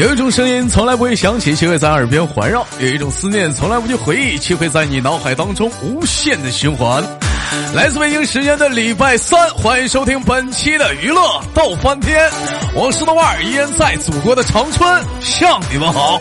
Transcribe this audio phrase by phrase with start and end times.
[0.00, 7.04] 有一种声音从来不会响起，却会在耳边环绕；有一种思念从来不去回忆，却会在你脑海当中无限的循环。
[7.74, 11.20] 来自北京时间的礼拜三，欢迎收听本期的娱乐
[11.52, 12.18] 逗翻天，
[12.74, 16.18] 我是豆瓣儿，依然在祖国的长春向你们好。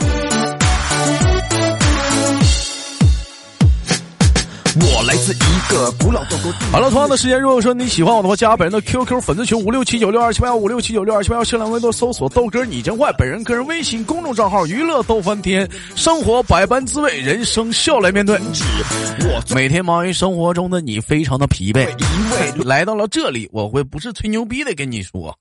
[4.82, 6.58] 我来自一个古老的国度。
[6.72, 18.40] 好了，同样的时间，如果说你喜欢我的话，加本人的 QQ 粉丝群五六七九六二七八幺五六七九六二七八幺，新浪微博搜索豆哥你真坏，本人个人微信公众账号娱乐逗翻天，生活百般滋味，人生笑来面对。
[19.54, 21.88] 每天忙于生活中的你非常的疲惫，
[22.66, 25.38] 来到了这里，我会不是吹牛逼的跟你说。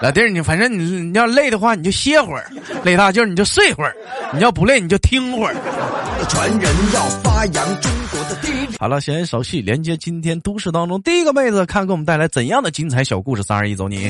[0.00, 2.44] 老弟儿，你反正你你要累的话，你就歇会儿；
[2.84, 3.92] 累大劲儿你就睡会儿；
[4.32, 5.54] 你要不累你就听会儿。
[6.28, 8.78] 传人要发扬中国的第一。
[8.78, 13.42] 好了，闲言少叙，连接今天都市当中第一个妹子，看给我们带来怎样的精彩小故事。
[13.42, 14.04] 三二一，走你！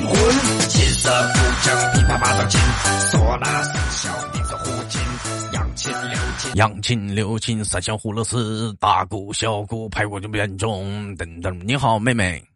[5.52, 11.14] 扬琴六琴，扬琴六琴三箫胡了丝，大鼓小鼓拍鼓就变中。
[11.16, 12.47] 等等，你好，妹妹。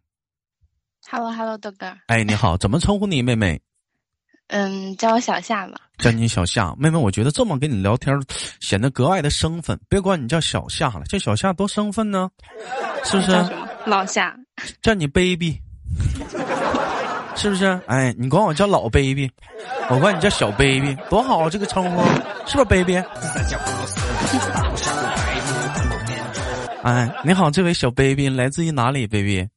[1.13, 1.85] Hello，Hello，豆哥。
[2.07, 3.61] 哎，你好，怎么称呼你，妹妹？
[4.49, 5.75] 嗯，叫我小夏吧。
[5.99, 8.19] 叫你小夏，妹妹，我觉得这么跟你聊天
[8.59, 9.79] 显得格外的生分。
[9.87, 12.31] 别管你叫小夏了，叫小夏多生分呢，
[13.05, 13.31] 是不是？
[13.85, 14.35] 老夏。
[14.81, 15.61] 叫你 baby，
[17.37, 17.79] 是不是？
[17.85, 19.29] 哎，你管我叫老 baby，
[19.91, 21.47] 我管你叫小 baby，多好啊！
[21.47, 22.03] 这个称呼
[22.47, 22.97] 是不是 baby？
[26.81, 29.49] 哎，你好，这位小 baby 来自于哪里？baby，嗯，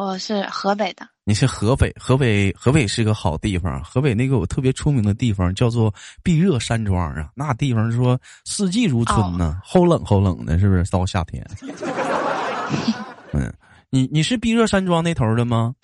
[0.00, 1.06] 我是河北的。
[1.24, 3.84] 你是河北，河北，河北是个好地方。
[3.84, 10.90] 河北那个有特别出名的地方叫做避热山庄啊，那地方说四季如春呢，齁冷齁冷的，是不是？
[10.90, 11.46] 到夏天。
[13.34, 13.52] 嗯，
[13.90, 15.74] 你你是避热山庄那头的吗？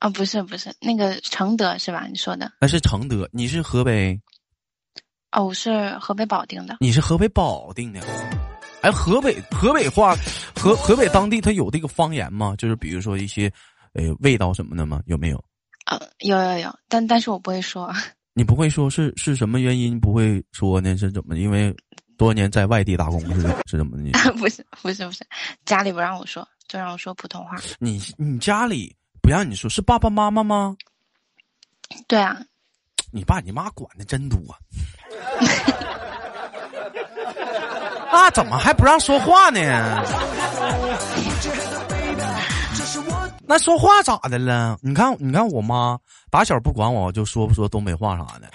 [0.00, 2.06] 啊、不是不是，那个承德是吧？
[2.08, 2.52] 你说的？
[2.60, 4.20] 那是承德，你是河北？
[5.32, 6.76] 哦，我是河北保定的。
[6.80, 8.00] 你是河北保定的？
[8.82, 10.14] 哎，河北河北话，
[10.54, 12.54] 河河北当地它有这个方言吗？
[12.56, 13.52] 就是比如说一些。
[13.98, 15.00] 呃，味道什么的吗？
[15.06, 15.42] 有没有？
[15.86, 17.90] 呃，有有有，但但是我不会说。
[18.34, 20.94] 你不会说是是什么原因不会说呢？
[20.98, 21.38] 是怎么？
[21.38, 21.74] 因为
[22.18, 24.10] 多年在外地打工是是怎么的？
[24.36, 25.24] 不是不是不是，
[25.64, 27.56] 家里不让我说，就让我说普通话。
[27.78, 30.76] 你你家里不让你说，是爸爸妈妈吗？
[32.06, 32.38] 对啊。
[33.10, 34.36] 你爸你妈管的真多。
[34.52, 34.58] 啊，
[38.18, 40.02] 那怎么还不让说话呢？
[43.46, 44.78] 那说话咋的了？
[44.80, 45.98] 你看，你看我妈
[46.30, 48.48] 打小不管我，就说不说东北话啥的。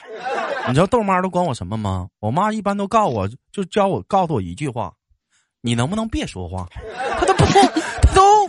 [0.68, 2.08] 你知道豆妈都管我什么吗？
[2.20, 4.92] 我妈一般都告我，就教我告诉我一句话：
[5.62, 6.66] 你能不能别说话？
[7.20, 7.62] 她都不，她
[8.16, 8.48] 都，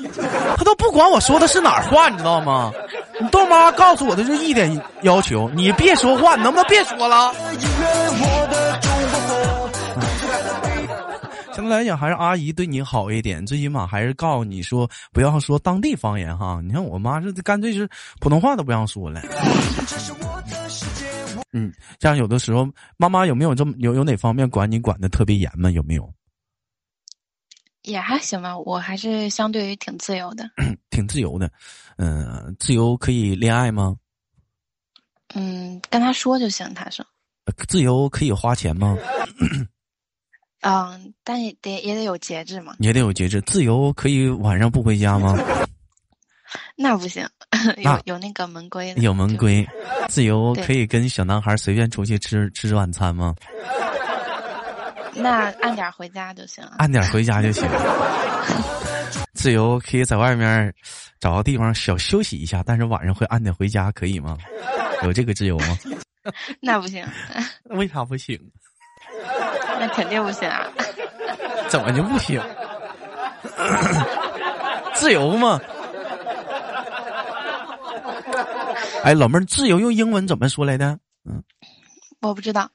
[0.56, 2.72] 她都不管我说的是哪儿话，你知道吗？
[3.20, 7.34] 你豆妈告诉我的就一点要求：你别说话，你能不能别说了？
[11.68, 16.60] 来讲，还是阿姨对你好一点，最起码还是告诉你说不要说当地方言哈。
[16.64, 17.88] 你看我妈这干脆是
[18.20, 19.20] 普通话都不让说了。
[21.52, 25.70] 嗯，像有的时候，妈妈有没有这么有有哪方面管你管的特别严吗？
[25.70, 26.12] 有没有？
[27.82, 30.48] 也还行吧，我还是相对于挺自由的。
[30.88, 31.50] 挺自由的，
[31.96, 33.96] 嗯、呃，自由可以恋爱吗？
[35.34, 36.72] 嗯，跟他说就行。
[36.74, 37.04] 他说，
[37.66, 38.96] 自由可以花钱吗？
[40.62, 43.40] 嗯，但也得也得有节制嘛，也得有节制。
[43.42, 45.36] 自由可以晚上不回家吗？
[46.76, 47.26] 那不行，
[47.78, 49.00] 有有那个门规的。
[49.02, 49.66] 有门规，
[50.08, 53.34] 自由可以跟小男孩随便出去吃吃晚餐吗？
[55.14, 56.74] 那按点回家就行了。
[56.78, 57.68] 按点回家就行。
[59.34, 60.72] 自由可以在外面
[61.20, 64.38] 找个地方小休息一下，但是晚上会按点回家，可以吗？
[65.02, 65.78] 有这个自由吗？
[66.60, 67.04] 那不行。
[67.64, 68.38] 为啥不行？
[69.82, 70.68] 那肯定不行啊！
[71.68, 72.40] 怎么就不行？
[74.94, 75.60] 自由吗？
[79.02, 80.96] 哎，老妹儿，自由用英文怎么说来的？
[81.28, 81.42] 嗯，
[82.20, 82.68] 我不知道，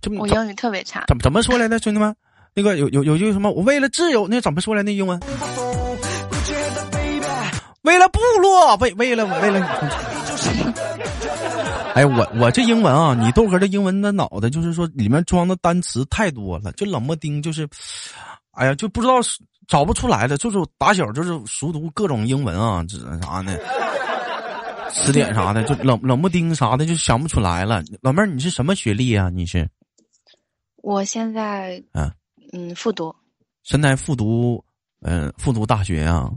[0.00, 1.04] 这么我英语特别差。
[1.06, 2.16] 怎么怎么说来的，兄弟们？
[2.54, 3.50] 那个有有有句什么？
[3.50, 5.20] 我为了自由，那怎么说来那英文？
[7.82, 9.60] 为了部落，为为了为了。
[11.94, 17.68] 哎，我我这英文啊， 你豆哥这英文的脑袋就是说里面装的单词太多了，就冷不丁就是，
[18.52, 19.14] 哎呀，就不知道
[19.68, 23.56] 找不出来了，就是打小就是熟读各种英文啊，这啥呢，
[24.90, 27.82] 词典啥的，就冷冷不丁啥的就想不出来了。
[28.02, 29.30] 老妹儿，你是什么学历啊？
[29.30, 29.68] 你是？
[30.82, 32.10] 我现在嗯
[32.52, 33.14] 嗯复读，
[33.62, 34.62] 现在复读，
[35.02, 36.28] 嗯、复读大学啊，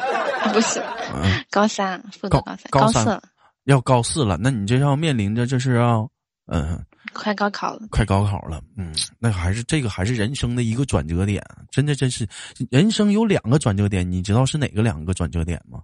[0.52, 0.78] 不是
[1.14, 3.22] 嗯，高三复读高高三高三。
[3.66, 6.10] 要高四了，那你这要面临着这是要
[6.46, 12.26] 嗯，快高考了，快高考了，嗯，那还是这个还是人生的一个转折点，真的真是，
[12.70, 15.80] 人生有两个转折点，你知道是哪个两个转折点吗？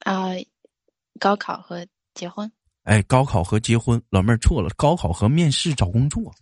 [0.00, 0.30] 啊、
[1.20, 2.50] 高考和结婚。
[2.84, 6.32] 哎，高考和结婚，老妹儿错了，高考和面试找工作。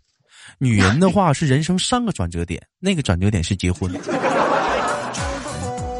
[0.58, 3.92] 女人的话是人生三个转折点，那个转折点是结婚。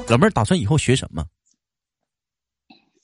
[0.08, 1.26] 老妹儿打算以后学什么？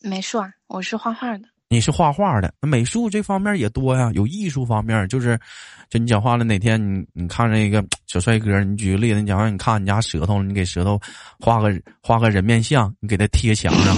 [0.02, 1.44] 美术啊，我是画画的。
[1.68, 5.40] 你是画画的，美术这方面也多呀，有艺术方面，就是，
[5.88, 11.00] 就你讲话了，哪天你你看那个小帅哥，你举个例子，你讲话，你看你家舌头，你给舌头
[11.40, 11.72] 画个
[12.02, 13.96] 画个人面像，你给他贴墙上，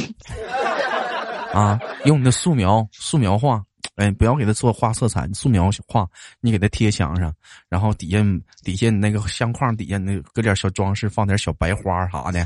[1.52, 3.60] 啊，用你的素描素描画，
[3.96, 6.06] 哎，不要给他做画色彩，素描画，
[6.40, 7.34] 你给他贴墙上，
[7.68, 8.18] 然后底下
[8.62, 12.44] 底下你那个相框底下那搁点小装饰，放点小白花啥的，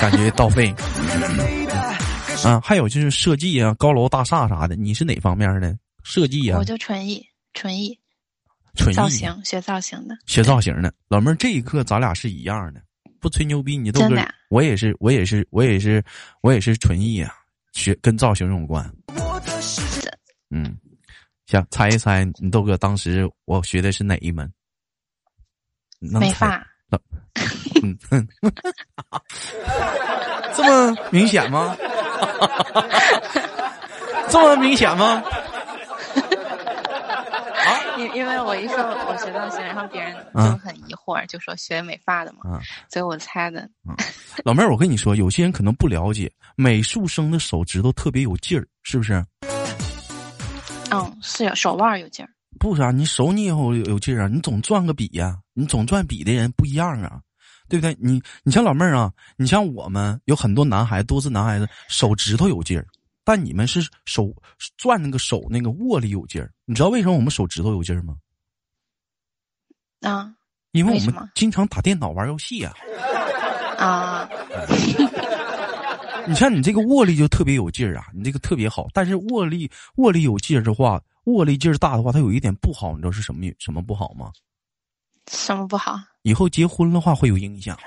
[0.00, 0.74] 感觉到位。
[2.44, 7.98] 啊，还有就是设计啊，高楼大厦啥的，你是哪方面的设计啊、我就纯艺，纯艺
[8.74, 10.16] 纯艺造型，学造型的。
[10.26, 10.92] 学造型的。
[11.08, 12.80] 老妹儿，这一刻咱俩是一样的，
[13.20, 14.16] 不吹牛逼，你豆哥
[14.48, 16.02] 我也是，我也是，我也是，
[16.40, 17.34] 我也是纯艺啊，
[17.72, 18.90] 学跟造型有关。
[20.50, 20.76] 嗯，
[21.46, 24.50] 想猜一猜，你豆哥当时我学的是哪一门？
[26.00, 26.66] 能猜美发，
[27.82, 28.26] 嗯，哼
[30.56, 31.76] 这么明显吗？
[34.30, 35.22] 这么明显吗？
[37.98, 43.68] 因因为我一说我学造型，然后别人啊就很疑惑，就说学美发的嘛，啊，所以我猜的。
[44.44, 49.22] 老妹儿，我跟你说，有些人可能不了解，美术生的手指头特别有劲儿，是不是？
[50.90, 52.30] 嗯，是有手腕有劲儿。
[52.58, 57.20] 不是啊，你手你也有有劲儿啊，你总转个笔呀、你总转笔的人不一样啊，
[57.70, 57.96] 对不对？
[58.00, 62.84] 你你像老妹儿啊，你像我们有很多男孩子都是男孩子，手指头有劲儿，
[63.24, 64.34] 但你们是手
[64.76, 66.52] 转那个手那个握力有劲儿。
[66.66, 68.16] 你知道为什么我们手指头有劲儿吗？
[70.02, 70.34] 啊
[70.72, 72.74] 因为我们经常打电脑玩游戏啊。
[73.78, 74.28] 啊，
[76.28, 78.86] 你像你这个握力就特别有劲儿啊，你这个特别好。
[78.92, 84.30] 但是握力握力有劲儿的话，握力劲儿大的话，它有一点不好，你知道是什么什么不好吗？
[85.30, 85.98] 什么不好？
[86.22, 87.76] 以后结婚的话会有影响。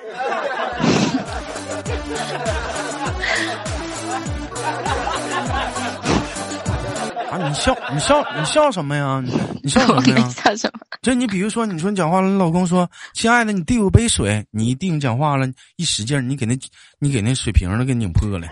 [7.29, 7.37] 啊！
[7.47, 9.21] 你笑，你笑，你笑什么呀？
[9.25, 9.31] 你
[9.63, 10.29] 你笑什么呀？
[10.29, 10.79] 笑什么。
[11.01, 16.57] 就你比如说，你说你讲话了，你老公说：“亲爱的，你递我杯水。”你一递讲话了，一使劲，你给那，
[16.99, 18.47] 你给那水瓶儿都给拧破了，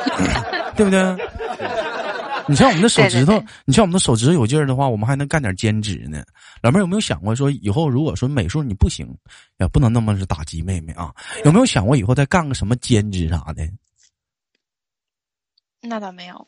[0.76, 1.00] 对不对？
[2.48, 6.24] 你像我们的手指头，对对对你像我们的手指头有劲儿的话，我们还能干点兼职呢。
[6.62, 9.06] 老妹儿有没有想过说，以后如果说美术你不行，
[9.58, 11.14] 也不能那么是打击妹妹啊？
[11.44, 13.68] 有没有想过以后再干个什么兼职啥的？
[15.80, 16.46] 那倒没有。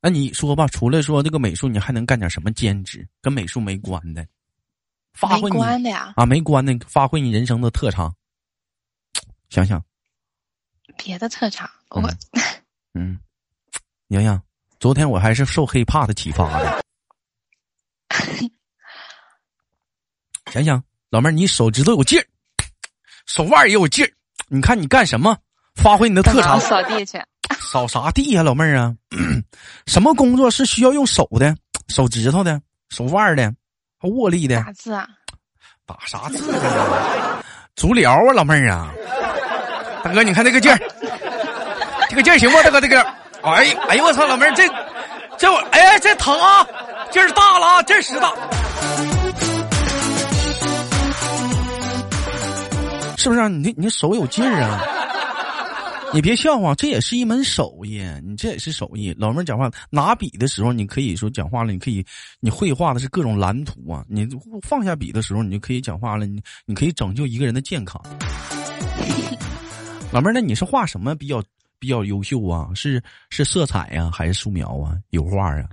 [0.00, 3.06] 那你说吧，除了说这个美术，你还能干点什么兼职？
[3.20, 4.26] 跟美术没关的，
[5.12, 8.14] 发挥你关的呀，啊，没关的，发挥你人生的特长。
[9.48, 9.82] 想想，
[10.96, 12.02] 别的特长我
[12.94, 13.18] 嗯，
[14.10, 14.42] 洋洋，
[14.80, 16.82] 昨天我还是受 hiphop 的启发的。
[20.52, 22.26] 想想，老妹儿，你手指头有劲儿，
[23.26, 24.10] 手腕儿也有劲儿，
[24.48, 25.38] 你看你干什么？
[25.76, 27.22] 发挥你的特长，扫地去。
[27.60, 28.92] 扫啥地呀、老妹儿啊？
[29.86, 33.54] 什么工作是需要用手的、手指头的、手腕儿的、
[33.96, 34.60] 还握力的？
[34.60, 35.08] 打字啊，
[35.86, 37.44] 打啥字啊？
[37.76, 38.92] 足疗啊，老妹儿啊！
[40.02, 40.78] 大哥，你看这个劲儿，
[42.10, 42.60] 这个劲儿行不？
[42.64, 44.68] 大哥，这个，哎哎呦我操，老妹儿这
[45.38, 46.66] 这我哎这疼啊，
[47.10, 48.32] 劲儿大了啊，劲儿使大，
[53.16, 53.48] 是不是、啊？
[53.48, 54.80] 你你手有劲儿啊？
[56.12, 59.14] 你别笑话，这也是一门手艺，你这也是手艺。
[59.18, 62.04] 老妹儿讲话拿笔的时候，你可以说讲话了，你可以
[62.40, 64.04] 你绘画的是各种蓝图啊。
[64.08, 64.28] 你
[64.66, 68.02] 放下笔的时候，你就可以讲话了，你你可以拯救一个人的健康。
[70.12, 71.40] 老妹儿，那你是画什么比较
[71.80, 72.70] 比较优秀啊？
[72.74, 74.96] 是是色彩呀、还是素描啊？
[75.10, 75.68] 油画啊？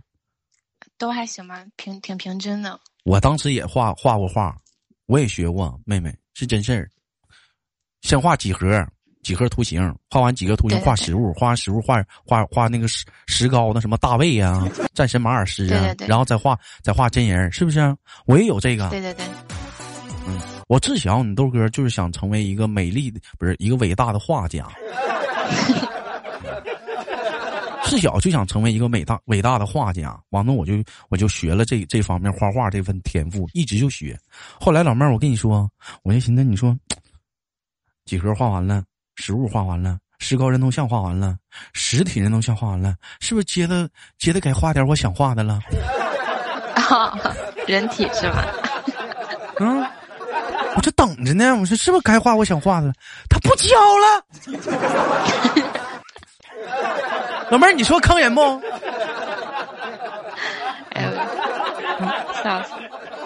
[0.98, 2.80] 都还行吧，平挺平均的。
[3.04, 4.58] 我当时也画画过画，
[5.06, 6.90] 我也学过，妹妹是真事儿。
[8.02, 8.86] 先画几何，
[9.22, 17.96] 几何图形，画完几何图形画实物，画完实物画画画那个石石膏的什么大卫呀、 战神马尔斯啊，对对对然后再画再画真人，是不是、
[18.26, 18.90] 我也有这个。
[18.90, 19.26] 对对对，
[20.26, 24.68] 嗯我自小你豆哥就是想成为一个美丽的，不是一个伟大的画家。
[27.90, 30.74] 自小就想成为一个伟大伟大的画家，完了我就
[31.10, 34.18] 我就学了这这方面画画这份天赋，一直就学。
[34.60, 35.70] 后来老妹儿，我跟你说，
[36.04, 36.78] 我就寻思，你说
[38.06, 38.84] 几何画完了，
[39.16, 41.38] 实物画完了，石膏人头像画完了，
[41.74, 45.60] 实体人头像画完了，是不是接着接着该画点我想画的了？
[46.76, 47.20] 啊，
[47.68, 48.46] 人体是吧？
[49.60, 49.82] 嗯，
[50.76, 51.56] 我这等着呢。
[51.56, 52.94] 我说是不是该画我想画的了？
[53.30, 54.24] 他不教了。
[57.50, 58.42] 老妹儿，你说坑人不？
[60.92, 61.12] 哎呦，
[62.44, 62.74] 笑死！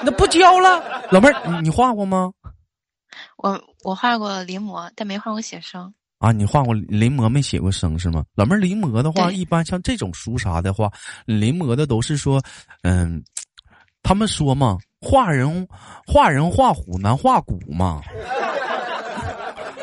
[0.04, 0.84] 那不教了。
[1.12, 2.32] 老妹儿，你你画过吗？
[3.38, 5.94] 我我画过临摹，但没画过写生。
[6.20, 8.24] 啊，你画过临摹没写过生是吗？
[8.36, 10.92] 老妹儿，临摹的话，一般像这种书啥的话，
[11.26, 12.40] 临摹的都是说，
[12.84, 13.24] 嗯，
[14.04, 15.68] 他们说嘛，画人
[16.06, 18.02] 画人画虎难画骨嘛，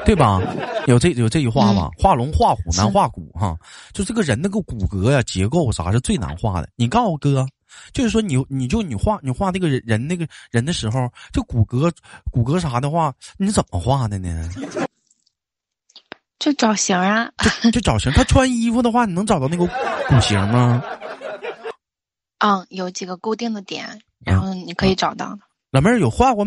[0.08, 0.40] 对吧？
[0.88, 1.90] 有这有这句话吧？
[1.98, 3.54] 画龙画虎难画骨哈，
[3.92, 6.68] 就这个人那个骨骼呀、结构啥是最难画的。
[6.76, 7.46] 你告诉我哥，
[7.92, 11.92] 就是说你你就你画你画那个人人那个人的时候，这骨骼
[12.32, 14.48] 骨骼啥的话，你怎么画的呢？
[16.40, 17.30] 就找型啊，
[17.62, 18.10] 就就找型。
[18.12, 20.82] 他穿衣服的话，你能找到那个骨型吗？
[22.38, 25.40] 嗯，有几个固定的点，然后你可以找到的。
[25.70, 26.46] 老妹儿有画过，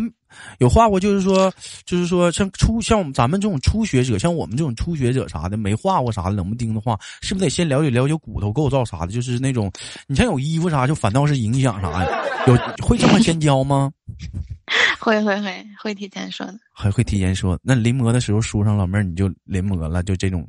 [0.58, 1.52] 有画过，就是说，
[1.84, 9.12] 就是说，像初像咱们这种初学者，像我们这种初学者啥的，没画过啥的，冷不丁的话，是不是得先了解了解骨头构造啥的？
[9.12, 9.70] 就是那种，
[10.08, 12.32] 你像有衣服啥，就反倒是影响啥的。
[12.48, 13.92] 有会这么先教吗？
[14.98, 16.54] 会会会会提前说的。
[16.72, 17.58] 还会提前说？
[17.62, 20.48] 那临摹的时候，书上老妹儿你就临摹了，就这种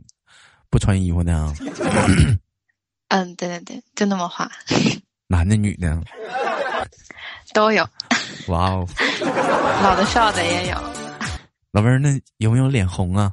[0.70, 1.54] 不穿衣服的啊？
[3.10, 4.50] 嗯，对对对，就那么画，
[5.30, 6.02] 男的女的？
[7.54, 7.88] 都有，
[8.48, 8.88] 哇哦！
[9.84, 10.78] 老的少的也有。
[11.72, 13.32] 老妹儿，那有没有脸红啊？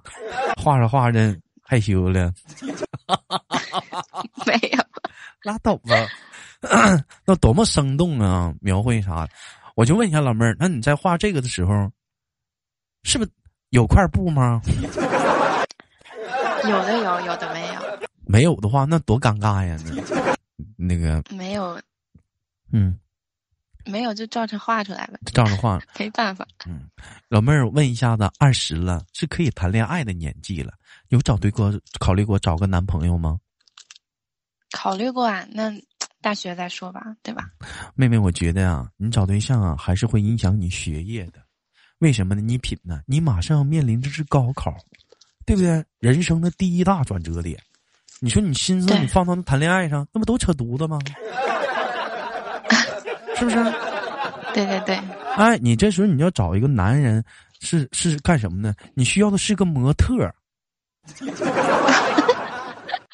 [0.62, 2.32] 画着画着害羞了？
[4.46, 4.78] 没有，
[5.42, 5.94] 拉倒吧，
[7.26, 8.52] 那多么生动啊！
[8.60, 9.26] 描绘啥？
[9.74, 11.90] 我就问一下老妹儿，那你在画这个的时候，
[13.02, 13.30] 是不是
[13.70, 14.60] 有块布吗？
[16.64, 17.80] 有的有，有的没有，
[18.26, 19.76] 没有的话，那多尴尬呀！
[20.76, 21.78] 那那个，没有
[22.72, 22.98] 嗯，
[23.84, 25.80] 没有就照着画出来了，照着画。
[25.98, 26.46] 没办法。
[26.66, 26.88] 嗯
[27.28, 30.72] 老妹儿，我问一下子，二十了，是可以谈恋爱的年纪了，
[31.08, 33.38] 有找对过考虑过找个男朋友吗？
[34.72, 35.72] 考虑过啊，那
[36.20, 37.50] 大学再说吧，对吧？
[37.94, 41.40] 妹妹，我觉得啊，你找对象啊，还是会影响你学业的。
[41.98, 42.40] 为什么呢？
[42.40, 43.00] 你品呢？
[43.06, 44.74] 你马上要面临的是高考，
[45.44, 45.84] 对不对？
[45.98, 47.60] 人生的第一大转折点。
[48.20, 50.98] 你说你心思你放到谈恋爱上，那不都扯犊子吗？
[53.40, 53.56] 是不是？
[54.54, 55.00] 对对对，
[55.36, 57.24] 哎，你这时候你要找一个男人，
[57.60, 58.74] 是是干什么呢？
[58.94, 60.34] 你需要的是个模特儿。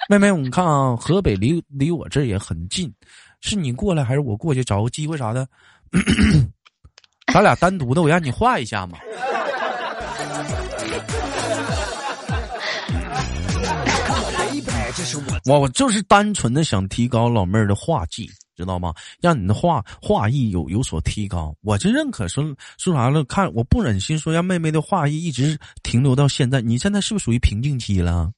[0.09, 2.92] 妹妹，你看啊，河北离离我这也很近，
[3.40, 5.47] 是你过来还是我过去找个机会啥的？
[7.33, 8.99] 咱俩单独的，我让你画一下嘛。
[15.45, 18.95] 我我就是单纯的想提高老妹儿的画技，知道吗？
[19.21, 21.55] 让你的画画艺有有所提高。
[21.63, 22.43] 我就认可说
[22.79, 26.61] 说啥了，看我不忍心说让妹妹的画艺一直停留到现在。
[26.61, 28.33] 你现在是不是属于瓶颈期了？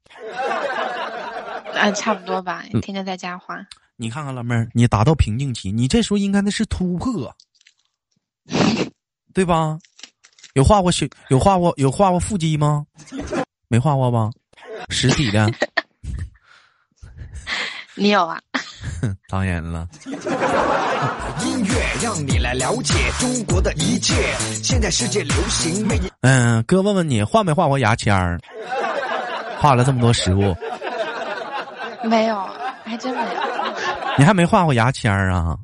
[1.75, 3.65] 啊，差不多吧，天天在家画。
[3.97, 7.35] 你看看老妹儿，你达到瓶颈期，你这时候应该那是突破，
[9.33, 9.79] 对吧？
[10.55, 12.85] 有画过小，有画过有画过腹肌吗？
[13.69, 14.31] 没画过吧？
[14.89, 15.53] 实体的，
[17.95, 18.41] 你有啊？
[19.29, 19.89] 当然了。
[21.45, 24.15] 音乐让你来了解中国的一切。
[24.63, 28.39] 现在世界流行魅力，嗯，哥问问你，画没画过牙签儿？
[29.61, 30.55] 画了这么多食物，
[32.05, 32.37] 没有，
[32.85, 33.41] 还真没有。
[34.19, 35.57] 你还没画过牙签儿啊？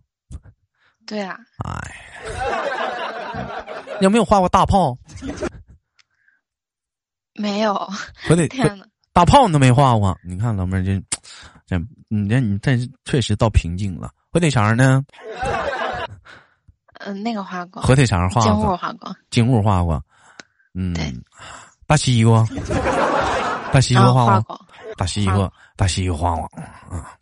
[1.07, 1.95] 对啊，哎，
[4.00, 4.97] 你有没有画过大炮？
[7.35, 7.75] 没有。
[8.31, 11.00] 我得天哪，大炮你都没画过，你看老妹儿这
[11.78, 14.11] 这，你这你这确实到瓶颈了。
[14.31, 15.04] 火腿肠呢？
[17.00, 20.02] 嗯、那个画过，火腿肠画静物过，画过，金物画过，
[20.73, 21.12] 嗯对，
[21.87, 22.47] 大西瓜，
[23.73, 24.66] 大西瓜画过，画。
[24.97, 26.49] 大西瓜，大西瓜画过。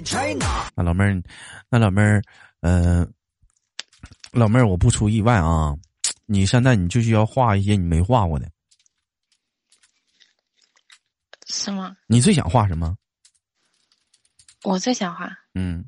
[0.04, 1.22] China 那老妹儿，
[1.68, 2.22] 那老妹儿，
[2.60, 3.06] 呃，
[4.30, 5.74] 老妹儿，我不出意外啊，
[6.26, 8.46] 你现在你就需要画一些你没画过的。
[11.48, 11.96] 是吗？
[12.06, 12.94] 你最想画什么？
[14.64, 15.84] 我最想画，嗯，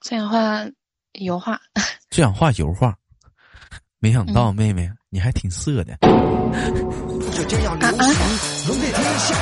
[0.00, 0.64] 最想画
[1.12, 1.60] 油画。
[2.10, 2.94] 最想画油画。
[4.00, 5.96] 没想到嗯妹妹你还挺色的。
[7.32, 9.34] 就这样流行，龙对天下。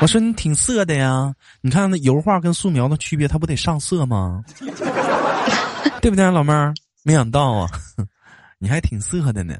[0.00, 4.42] 我说你挺色的呀，你看那油画跟素描的区别，它不得上色吗？
[6.00, 6.72] 对不对，老妹儿？
[7.02, 7.68] 没想到啊，
[8.58, 9.54] 你还挺色的呢。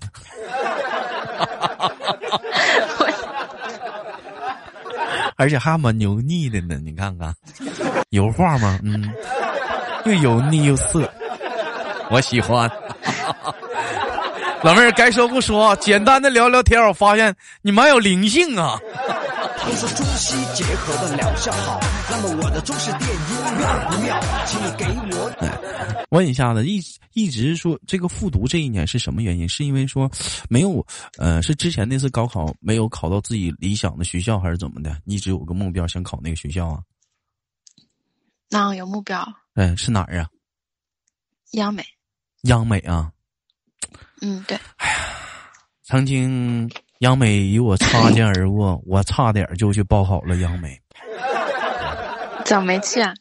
[5.37, 6.79] 而且还蛮油腻的呢。
[6.85, 7.35] 你看看，
[8.11, 8.79] 油画吗？
[8.83, 9.11] 嗯，
[10.05, 11.09] 又油腻又涩，
[12.11, 12.71] 我喜欢。
[14.63, 18.79] 老妹儿该说不说，简单的聊聊天，我发现你蛮有灵性啊。
[19.65, 24.21] 都说中西结合的疗效好，那么我的中式电音妙不妙？
[24.45, 24.85] 请你给
[25.17, 25.31] 我。
[26.11, 26.81] 问一下子，一
[27.13, 29.49] 一直说这个复读这一年是什么原因？
[29.49, 30.11] 是因为说
[30.49, 30.85] 没有，
[31.19, 34.97] 呃，是之前那次高考没有考到自己理想的学校，还是怎么的？
[35.05, 36.81] 一直有个目标想考那个学校啊？
[38.51, 39.27] 那有目标。
[39.55, 40.29] 嗯，是哪儿啊？
[41.53, 41.85] 央美。
[42.43, 43.11] 央美啊。
[44.21, 44.57] 嗯，对。
[44.77, 44.97] 哎呀，
[45.83, 46.71] 曾经。
[47.01, 50.81] 央美与我擦肩而过，我差点就去报考了央美。
[52.47, 53.13] 怎么没去啊？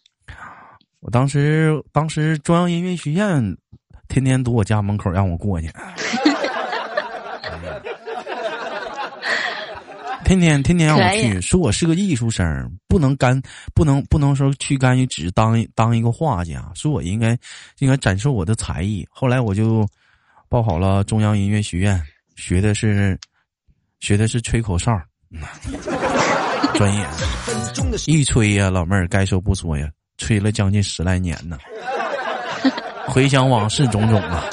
[1.03, 3.43] 我当时，当时中央音乐学院
[4.07, 5.69] 天天堵我家门口，让我过去。
[10.23, 12.47] 天天天天让我去，说我是个艺术生，
[12.87, 13.41] 不能干，
[13.75, 16.71] 不能不能说去干预，只当当一个画家。
[16.73, 17.37] 说我应该
[17.79, 19.05] 应该展示我的才艺。
[19.11, 19.85] 后来我就
[20.47, 22.01] 报考了中央音乐学院，
[22.37, 23.19] 学的是。
[23.99, 25.01] 学的是吹口哨，
[26.75, 27.07] 专业，
[28.05, 31.57] 一吹呀，老妹儿该说不说呀，吹了将近十来年呢。
[33.07, 34.43] 回想往事种种啊。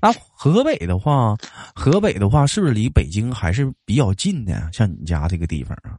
[0.00, 1.36] 啊，河北的话，
[1.74, 4.68] 河北的话，是不是离北京还是比较近的？
[4.72, 5.96] 像你家这个地方啊？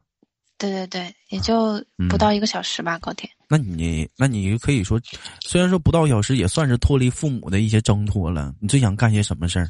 [0.58, 3.28] 对对对，也就不到一个小时吧，高铁。
[3.48, 5.00] 那你那你可以说，
[5.40, 8.54] 虽然说不到小时，也算是脱离父母的一些挣脱了。
[8.60, 9.68] 你最想干些什么事儿？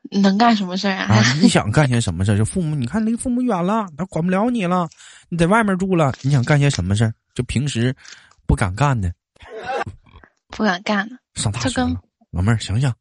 [0.00, 1.14] 啊，能干什么事儿啊？
[1.14, 2.36] 啊，你想干些什么事儿？
[2.38, 4.88] 就父母，你看离父母远了，他管不了你了，
[5.28, 7.14] 你在外面住了，你想干些什么事儿？
[7.34, 7.94] 就平时
[8.46, 9.12] 不敢干的，
[10.48, 11.16] 不敢干的。
[11.34, 12.92] 上大学了，老妹儿想想，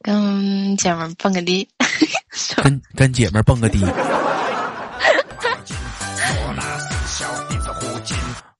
[0.00, 1.68] 跟姐们蹦个迪，
[2.62, 3.84] 跟跟姐们蹦个迪。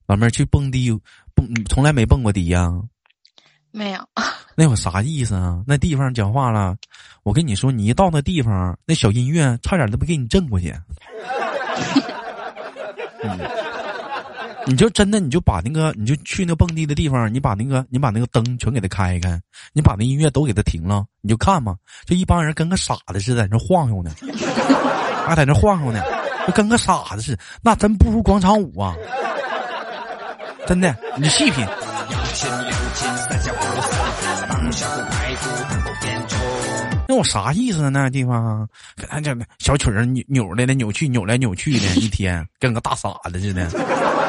[0.06, 0.90] 老妹儿去蹦迪，
[1.34, 2.70] 蹦从来没蹦过迪呀？
[3.72, 4.00] 没有。
[4.54, 5.62] 那有啥意思啊？
[5.66, 6.76] 那地方讲话了，
[7.22, 10.74] 我跟你说，你一到那地方，那小音乐差点都不给你震过去。
[14.64, 19.40] 你就真的你就把那个，你就去那蹦迪的地方，你把那个你把那个灯全给他开开，
[19.72, 21.74] 你把那音乐都给他停了，你就看嘛，
[22.06, 24.12] 就一帮人跟个傻子似的在那晃悠呢，
[25.26, 26.00] 还在那晃悠呢，
[26.46, 28.94] 就跟个傻子似的，那真不如广场舞啊。
[30.64, 31.66] 真的，你细品。
[37.08, 37.88] 那我啥意思啊？
[37.88, 38.66] 那地方，
[39.10, 43.68] 俺讲的小曲儿扭扭来的扭去，扭来扭去的，一天跟个大傻子似的。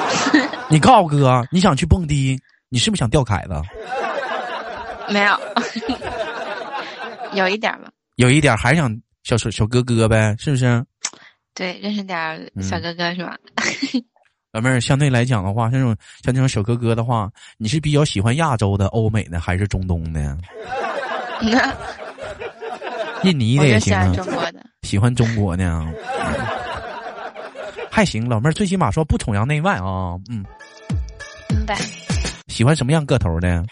[0.69, 2.38] 你告诉哥，你想去蹦迪？
[2.69, 3.53] 你是不是想钓凯子？
[5.13, 5.39] 没有，
[7.34, 7.89] 有一点吧。
[8.15, 10.36] 有一点，还想小小哥哥呗？
[10.39, 10.84] 是不是？
[11.53, 13.38] 对，认识点小哥哥是吧？
[14.53, 20.37] 老妹儿，相对来讲的话，像这种像这种小哥哥的话，你是比较喜欢亚洲的、欧美的，还是中东的？
[23.23, 24.13] 印尼的也行啊。
[24.83, 25.83] 喜欢中国的，
[27.89, 28.29] 还行。
[28.29, 30.13] 老妹儿最起码说不崇洋媚外啊。
[30.29, 30.45] 嗯，
[31.49, 31.75] 明白。
[32.47, 33.65] 喜欢什么样个头的？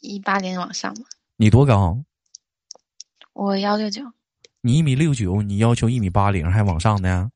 [0.00, 1.04] 一八零往上嘛。
[1.36, 1.96] 你多高？
[3.32, 4.02] 我幺六九。
[4.60, 7.30] 你一米六九，你要求一米八零还往上呢？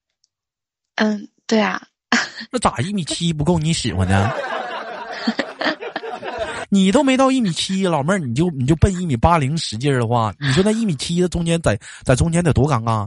[0.96, 1.28] 嗯。
[1.52, 1.78] 对啊，
[2.50, 4.32] 那咋一米七不够你使唤呢？
[6.70, 13.06] 你都没到一米七，老妹儿你就你就奔一米八零使劲儿的话，你说那一米七的中间在在中间得多尴尬？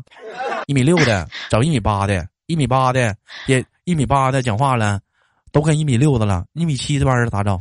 [0.67, 3.15] 一米六的找一米八的，一米八的
[3.47, 4.99] 也一米八的讲话了，
[5.51, 7.59] 都跟一米六的了，一米七这帮人咋整？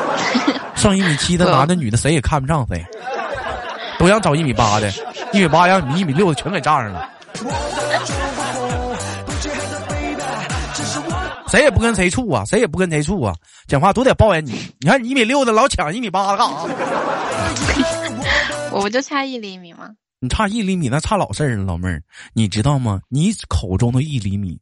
[0.76, 2.82] 剩一米七的男的女的谁也看不上谁，
[3.98, 4.90] 都想找一米八的，
[5.34, 7.10] 一米八让你一米六的全给占上了。
[11.48, 13.34] 谁也不跟谁处啊，谁也不跟谁处啊，
[13.66, 14.52] 讲话都得抱怨你。
[14.80, 16.56] 你看你一米六的老抢一米八的干啥？
[18.72, 19.90] 我不就差一厘米吗？
[20.18, 23.00] 你差一厘米那差老事儿了，老妹儿，你知道吗？
[23.08, 24.58] 你口中的一厘米，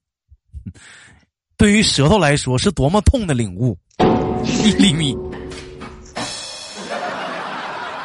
[1.56, 3.78] 对于舌头来说是多么痛的领悟。
[4.44, 5.16] 一厘米，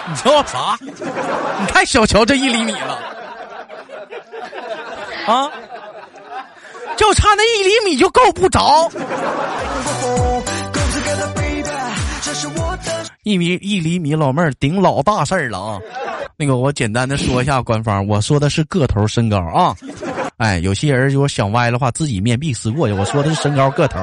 [0.07, 0.77] 你叫啥？
[0.81, 2.99] 你太小瞧这一厘米了
[5.27, 5.51] 啊！
[6.99, 8.91] 就差那一厘米就够不着，
[13.23, 15.79] 一米一厘米，老妹儿顶老大事儿了啊！
[16.35, 19.73] 那个，我简单的说一下官方，我说的是个头身高啊。
[20.35, 22.93] 哎，有些人如果想歪的话，自己面壁思过去。
[22.93, 23.97] 我说的是身高个头。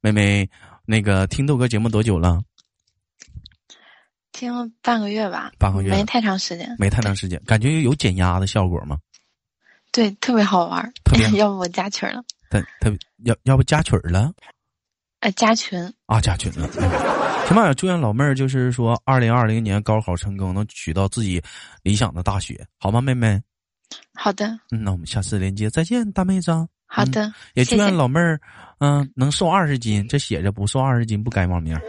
[0.00, 0.48] 妹妹，
[0.84, 2.40] 那个听豆哥节目多久了？
[4.38, 8.96] 听了半个月吧，半个月没太长时间，没太长时间，感觉有减压的效果吗？
[9.90, 10.92] 对，特别好玩儿。
[11.04, 12.22] 特别 要不我加群了？
[12.48, 14.32] 特特别要要不加群儿了
[15.20, 15.76] 呃，加群。
[16.06, 16.20] 啊？
[16.20, 16.68] 加群了。
[16.78, 21.42] 嗯行吧，祝愿老妹儿就是说，二零二零年高考成功，能取到自己
[21.82, 23.40] 理想的大学，好吗，妹妹？
[24.14, 26.52] 好的，嗯，那我们下次连接再见，大妹子。
[26.86, 27.94] 好的，也祝愿。
[27.94, 28.38] 老妹儿，
[28.80, 30.06] 嗯、能瘦二十斤。
[30.08, 31.82] 这写着不瘦二十斤不该网名儿，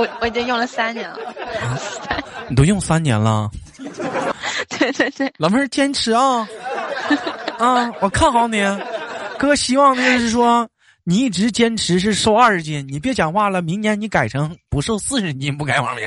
[0.00, 1.18] 我我已经用了三年了。
[2.48, 3.50] 你都用三年了，
[4.78, 6.48] 对对对，老妹儿坚持啊！
[7.58, 8.62] 啊，我看好你，
[9.36, 10.68] 哥希望的就是说
[11.02, 16.06] 你一直坚持是瘦二十斤，你别讲话了，明年你改成不瘦四十斤不改网名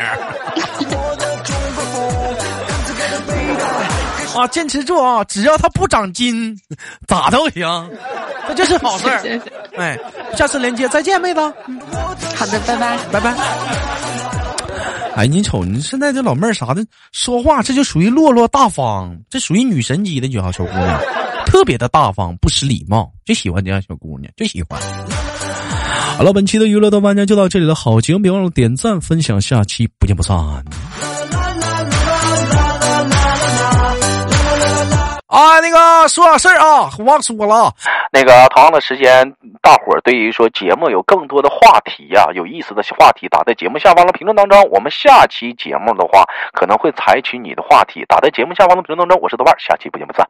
[4.39, 5.23] 啊，坚持住啊！
[5.25, 6.58] 只要他不长筋，
[7.08, 7.67] 咋都行，
[8.47, 9.41] 这就是好事儿。
[9.78, 9.99] 哎，
[10.36, 11.41] 下次连接再见，妹子。
[12.36, 12.97] 好的，拜拜。
[13.12, 13.36] 拜拜。
[15.15, 21.02] 哎，你瞅你现在这老妹儿啥的说话，这就属于落落大方，这属于女神级的女小小姑娘，
[21.45, 24.80] 特别的大方，不失礼貌，就喜欢这样小姑娘，就喜欢。
[26.17, 30.36] 好了，本期的娱乐豆瓣酱就到这里了，好节目别忘了点赞分享，下期不见不散。
[35.30, 37.72] 啊，那个说点事儿啊，我忘说了。
[38.12, 44.60] 那个同样的时间，大伙儿对于说节目有更多的话题呀、有意思的话题，打在节目下方的评论当中。
[44.72, 49.20] 我们下期节目的话，可能会采取你的话题，打在节目下方的评论当中。
[49.22, 50.28] 我是豆瓣，下期不见不散。